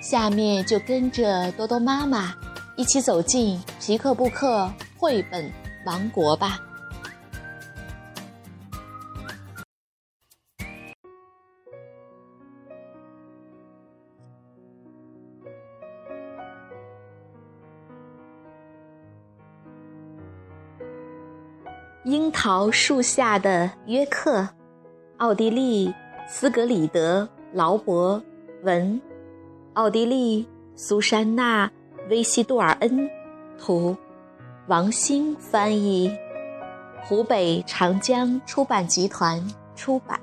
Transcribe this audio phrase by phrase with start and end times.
[0.00, 2.34] 下面就跟着多多妈妈
[2.76, 4.68] 一起走进皮克布克
[4.98, 5.52] 绘本
[5.84, 6.58] 王国吧。
[22.04, 24.48] 樱桃树下的约克，
[25.18, 25.94] 奥地利
[26.26, 28.20] 斯格里德劳伯
[28.62, 29.00] 文。
[29.74, 31.68] 奥地利苏珊娜·
[32.10, 33.08] 维西杜尔恩，
[33.56, 33.96] 图，
[34.66, 36.10] 王兴翻译，
[37.04, 39.40] 湖北长江出版集团
[39.76, 40.20] 出版。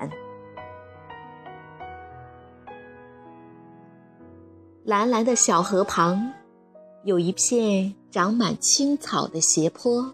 [4.84, 6.30] 蓝蓝的小河旁，
[7.06, 10.14] 有一片长满青草的斜坡。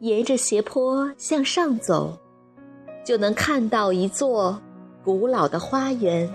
[0.00, 2.18] 沿着斜坡向上走，
[3.04, 4.60] 就能看到一座
[5.04, 6.28] 古老的花园。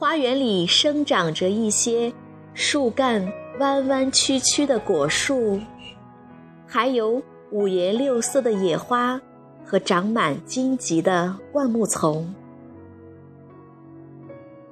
[0.00, 2.10] 花园里生长着一些
[2.54, 3.22] 树干
[3.58, 5.60] 弯弯曲曲的果树，
[6.66, 9.20] 还有五颜六色的野花
[9.62, 12.34] 和长满荆棘的灌木丛。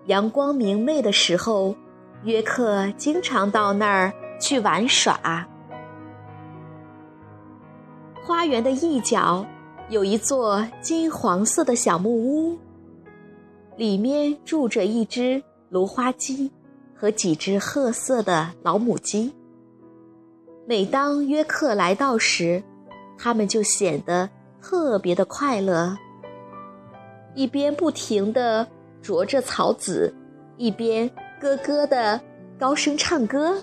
[0.07, 1.77] 阳光明媚的时候，
[2.23, 5.47] 约克经常到那儿去玩耍。
[8.25, 9.45] 花园的一角
[9.91, 12.59] 有一座金黄色的小木屋。
[13.79, 16.51] 里面住着一只芦花鸡
[16.97, 19.33] 和几只褐色的老母鸡。
[20.67, 22.61] 每当约克来到时，
[23.17, 24.29] 它们就显得
[24.61, 25.97] 特别的快乐，
[27.37, 28.67] 一边不停地
[29.01, 30.13] 啄着草籽，
[30.57, 31.09] 一边
[31.41, 32.21] 咯咯的
[32.59, 33.63] 高声唱歌。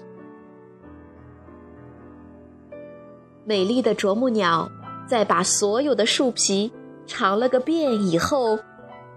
[3.43, 4.71] 美丽的啄木鸟
[5.05, 6.71] 在把所有的树皮
[7.05, 8.57] 尝了个遍以后。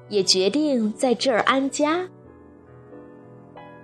[0.08, 2.08] 也决定在这儿安家。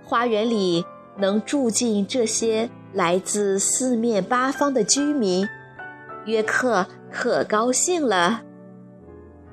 [0.03, 0.85] 花园里
[1.17, 5.47] 能住进这些来自四面八方的居民，
[6.25, 8.43] 约克可高兴了。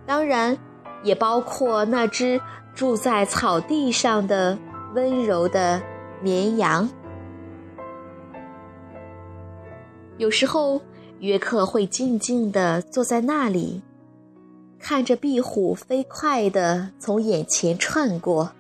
[0.05, 0.59] 当然，
[1.03, 2.41] 也包括那只
[2.75, 4.59] 住在草地上的
[4.94, 5.81] 温柔的
[6.21, 6.88] 绵羊。
[10.19, 10.81] 有时候，
[11.21, 13.82] 约克会静静地坐在那里。
[14.82, 18.50] 看着壁虎飞快地从眼前窜过，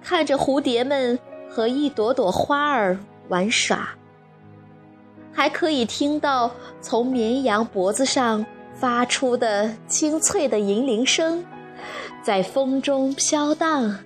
[0.00, 1.18] 看着蝴蝶们
[1.50, 2.96] 和一朵朵花儿
[3.28, 3.88] 玩耍，
[5.32, 11.44] 还可以听到从绵羊脖子上发出的清脆的银铃声，
[12.22, 13.98] 在风中飘荡。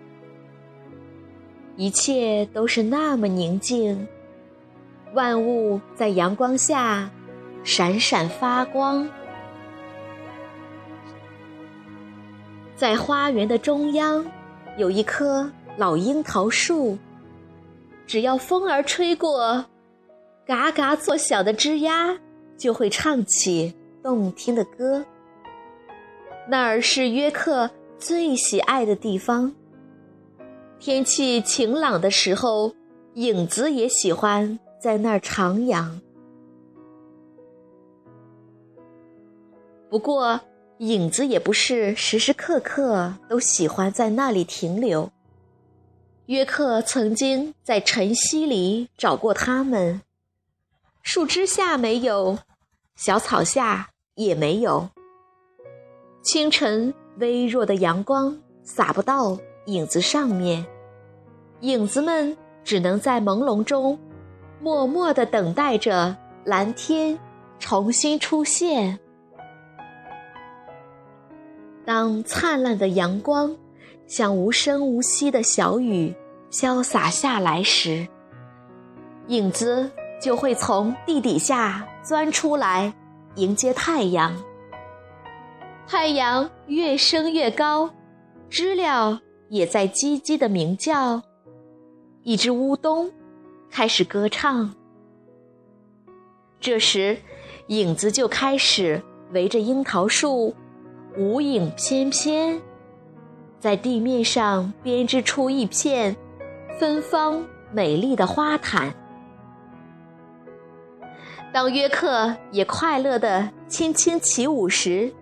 [1.76, 4.08] 一切都是那么宁静，
[5.12, 7.10] 万物在阳光下
[7.62, 9.06] 闪闪发光。
[12.82, 14.26] 在花园的中央，
[14.76, 16.98] 有一棵老樱桃树。
[18.08, 19.64] 只要风儿吹过，
[20.44, 22.18] 嘎嘎作响的枝丫
[22.56, 23.72] 就会唱起
[24.02, 25.04] 动听的歌。
[26.48, 29.54] 那儿是约克最喜爱的地方。
[30.80, 32.74] 天气晴朗的时候，
[33.14, 36.00] 影子也喜欢在那儿徜徉。
[39.88, 40.40] 不过，
[40.82, 45.12] 影子也不是时时刻刻都喜欢在那里停留。
[46.26, 50.02] 约克曾经在晨曦里找过他们，
[51.00, 52.36] 树枝下没有，
[52.96, 54.88] 小草下也没有。
[56.20, 60.66] 清晨微弱的阳光洒不到影子上面，
[61.60, 63.96] 影子们只能在朦胧中，
[64.60, 67.16] 默默地等待着蓝天
[67.60, 68.98] 重新出现。
[71.84, 73.56] 当灿烂的阳光
[74.06, 76.14] 像无声无息的小雨
[76.50, 78.06] 潇洒下来时，
[79.28, 79.90] 影子
[80.20, 82.92] 就会从地底下钻出来
[83.34, 84.32] 迎接太阳。
[85.86, 87.90] 太阳越升越高，
[88.48, 91.20] 知了也在叽叽的鸣叫，
[92.22, 93.10] 一只乌冬
[93.70, 94.72] 开始歌唱。
[96.60, 97.16] 这时，
[97.66, 99.02] 影子就开始
[99.32, 100.54] 围着樱桃树。
[101.16, 102.60] 无影翩翩，
[103.60, 106.16] 在地面上编织出一片
[106.78, 108.92] 芬芳美丽的花坛。
[111.52, 115.12] 当约克也快乐地轻轻起舞时，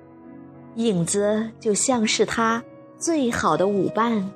[0.77, 2.63] 影子就像是他
[2.97, 4.31] 最好的舞伴。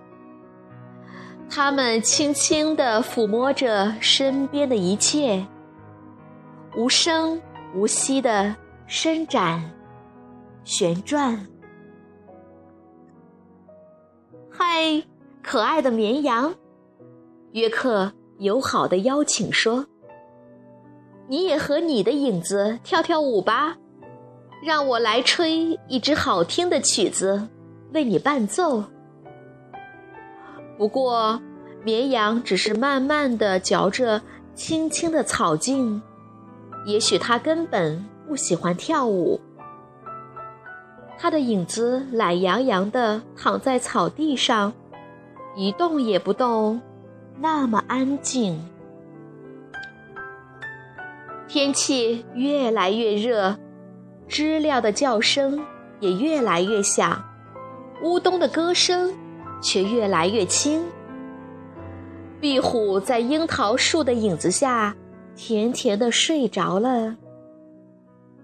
[1.48, 5.46] 他们轻轻地抚摸着身边的一切，
[6.76, 7.40] 无声
[7.76, 8.56] 无息地
[8.88, 9.62] 伸展、
[10.64, 11.46] 旋转。
[14.50, 15.02] 嗨，
[15.42, 16.54] 可爱的绵羊，
[17.52, 19.86] 约克友好的邀请说。
[21.28, 23.76] 你也和你的影子跳跳舞吧，
[24.62, 27.48] 让我来吹一支好听的曲子，
[27.92, 28.84] 为你伴奏。
[30.78, 31.40] 不过，
[31.82, 34.20] 绵羊只是慢慢的嚼着
[34.54, 36.00] 青青的草茎，
[36.86, 39.38] 也许它根本不喜欢跳舞。
[41.18, 44.72] 它的影子懒洋洋的躺在草地上，
[45.56, 46.80] 一动也不动，
[47.38, 48.62] 那么安静。
[51.48, 53.56] 天气越来越热，
[54.28, 55.64] 知了的叫声
[56.00, 57.22] 也越来越响，
[58.02, 59.14] 乌冬的歌声
[59.62, 60.84] 却越来越轻。
[62.40, 64.94] 壁虎在樱桃树的影子下
[65.36, 67.16] 甜甜的睡着了。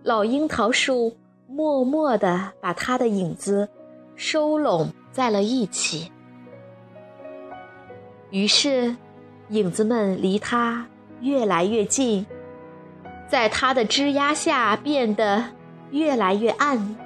[0.02, 1.14] 老樱桃树
[1.52, 3.69] 默默地把他的影子
[4.14, 6.12] 收拢在了一起，
[8.31, 8.97] 于是
[9.49, 10.87] 影子们离他
[11.20, 12.25] 越来越近。
[13.29, 15.44] 在他的枝桠下变得
[15.91, 16.97] 越来越暗，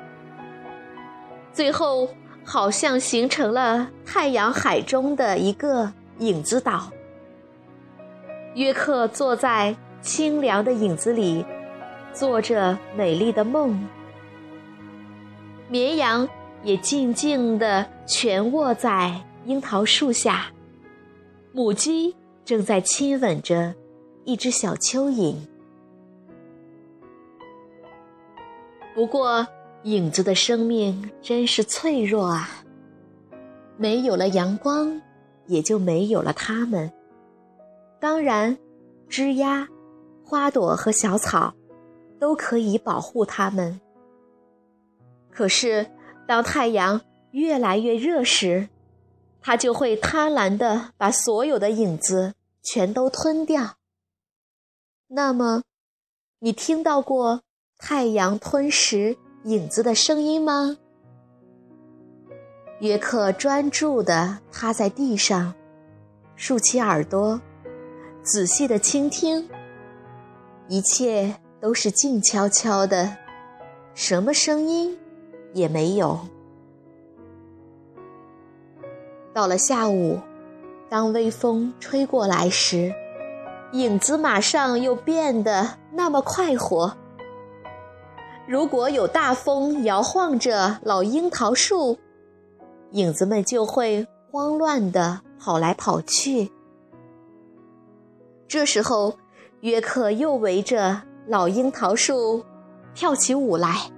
[1.52, 2.08] 最后
[2.44, 6.90] 好像形成了太阳海中的一个影子岛。
[8.54, 11.44] 约克坐在清凉的影子里，
[12.12, 13.86] 做着美丽的梦。
[15.68, 16.28] 绵羊
[16.62, 20.46] 也静静地蜷卧在樱桃树下，
[21.52, 22.14] 母鸡
[22.44, 23.74] 正在亲吻着
[24.24, 25.36] 一只小蚯蚓。
[28.94, 29.46] 不过，
[29.82, 32.48] 影子的生命真是脆弱啊！
[33.76, 35.00] 没有了阳光，
[35.46, 36.92] 也就没有了它们。
[37.98, 38.56] 当然，
[39.08, 39.66] 枝丫、
[40.24, 41.52] 花朵和小草
[42.20, 43.80] 都可以保护它们。
[45.34, 45.90] 可是，
[46.28, 47.00] 当太阳
[47.32, 48.68] 越来越热时，
[49.42, 53.74] 它就会贪婪地把所有的影子全都吞掉。
[55.08, 55.64] 那么，
[56.38, 57.42] 你听到过？
[57.76, 60.78] 太阳吞食影子的声音吗？
[62.80, 65.52] 约克专注地趴在地上，
[66.36, 67.40] 竖起耳朵，
[68.22, 69.48] 仔细地倾听。
[70.68, 73.16] 一切都是静悄悄的，
[73.94, 74.96] 什么声音
[75.54, 76.18] 也没有。
[79.32, 80.20] 到了下午，
[80.90, 82.92] 当微风吹过来时，
[83.72, 86.96] 影子马上又变得那么快活。
[88.46, 91.98] 如果有大风摇晃着老樱桃树，
[92.90, 96.52] 影子们就会慌乱地跑来跑去。
[98.46, 99.14] 这时候，
[99.62, 102.44] 约克又围着老樱桃树
[102.94, 103.90] 跳起舞来。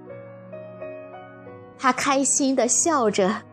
[1.79, 3.43] 他开心地笑着，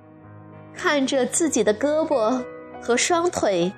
[0.75, 2.43] 看着自己的胳膊
[2.81, 3.73] 和双腿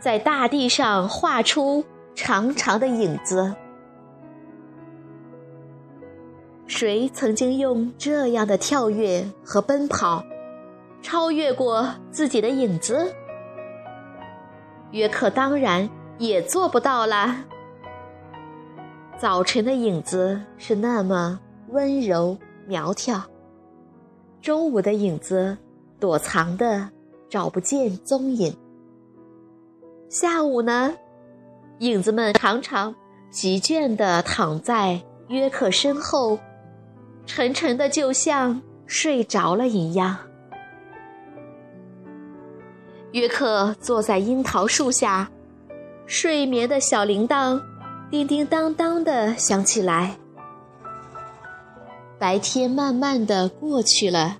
[0.00, 3.54] 在大地上画出长长的影子。
[6.66, 10.24] 谁曾经用这样的跳跃和奔跑，
[11.02, 13.14] 超越过自己的影子？
[14.90, 17.44] 约克当然也做不到啦。
[19.18, 23.22] 早晨的影子是那么温柔苗条，
[24.42, 25.56] 中午的影子
[26.00, 26.90] 躲藏的
[27.30, 28.52] 找不见踪影。
[30.08, 30.92] 下午呢，
[31.78, 32.92] 影子们常常
[33.32, 36.36] 疲倦地躺在约克身后。
[37.24, 40.16] 沉沉的，就像睡着了一样。
[43.12, 45.30] 约克坐在樱桃树下，
[46.04, 47.62] 睡眠的小铃铛
[48.10, 50.16] 叮叮当当的响起来。
[52.22, 54.36] 白天慢慢的过去了，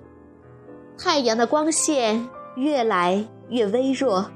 [0.97, 4.31] 太阳的光线越来越微弱。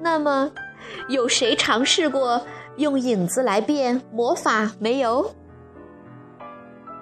[0.00, 0.50] 那么，
[1.08, 2.42] 有谁尝试过
[2.78, 5.30] 用影子来变魔法没有？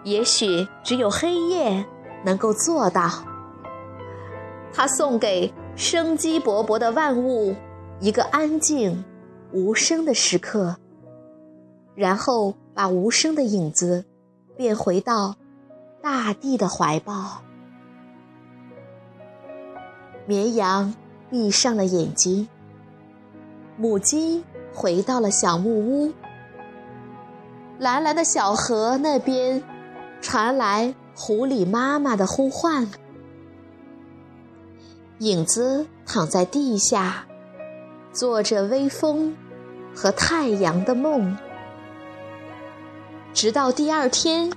[0.02, 1.86] 也许只有黑夜
[2.22, 3.08] 能够做到。
[4.74, 7.56] 他送给生机勃勃的万物
[7.98, 9.02] 一个安静、
[9.52, 10.76] 无声的时刻，
[11.94, 14.04] 然后把无声的影子
[14.56, 15.36] 便回到
[16.02, 17.42] 大地的怀抱。
[20.26, 20.94] 绵羊
[21.30, 22.48] 闭上了眼睛，
[23.76, 26.12] 母鸡回到了小木屋。
[27.78, 29.62] 蓝蓝的小河那边，
[30.20, 32.88] 传来狐狸妈妈的呼唤。
[35.18, 37.26] 影子躺在地下，
[38.12, 39.36] 做着微风
[39.94, 41.36] 和太阳的梦。
[43.34, 44.48] 直到第二天，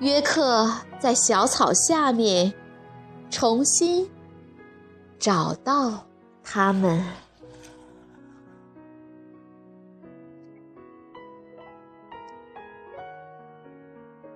[0.00, 0.68] 约克
[1.00, 2.52] 在小草下面
[3.30, 4.10] 重新
[5.16, 6.04] 找到
[6.42, 7.00] 他们。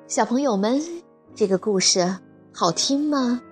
[0.07, 0.81] 小朋友们，
[1.35, 2.19] 这个故事
[2.55, 3.43] 好听吗？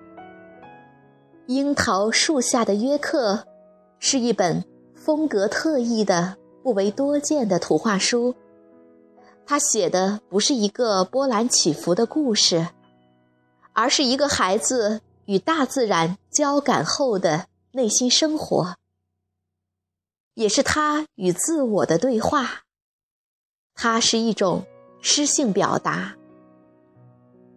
[1.47, 3.45] 樱桃树下的约克
[3.99, 4.63] 是一本
[4.95, 8.33] 风格特异的、不为多见的图画书。
[9.45, 12.69] 他写的不是一个波澜起伏的故事，
[13.73, 18.75] 而是一个孩子与大自然交感后的内心生活，
[20.35, 22.61] 也是他与自我的对话。
[23.75, 24.65] 它是一种
[25.01, 26.15] 诗性表达。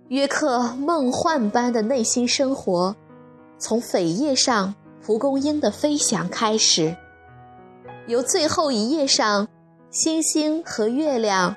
[0.08, 2.94] 约克梦幻般的内心生活，
[3.58, 6.96] 从扉页上蒲公英的飞翔开始，
[8.06, 9.48] 由最后一页上
[9.90, 11.56] 星星和月亮